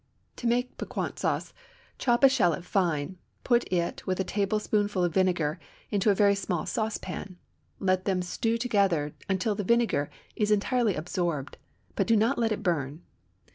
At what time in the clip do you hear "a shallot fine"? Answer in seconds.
2.23-3.19